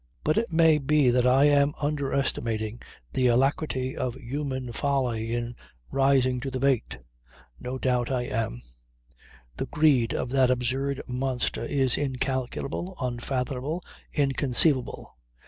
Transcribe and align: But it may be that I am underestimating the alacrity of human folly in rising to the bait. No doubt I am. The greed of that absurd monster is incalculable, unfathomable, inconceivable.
But 0.23 0.39
it 0.39 0.51
may 0.51 0.79
be 0.79 1.11
that 1.11 1.27
I 1.27 1.43
am 1.43 1.75
underestimating 1.79 2.81
the 3.13 3.27
alacrity 3.27 3.95
of 3.95 4.15
human 4.15 4.71
folly 4.71 5.35
in 5.35 5.55
rising 5.91 6.39
to 6.39 6.49
the 6.49 6.59
bait. 6.59 6.97
No 7.59 7.77
doubt 7.77 8.09
I 8.09 8.23
am. 8.23 8.63
The 9.57 9.67
greed 9.67 10.11
of 10.11 10.31
that 10.31 10.49
absurd 10.49 11.03
monster 11.07 11.63
is 11.63 11.99
incalculable, 11.99 12.95
unfathomable, 12.99 13.83
inconceivable. 14.11 15.15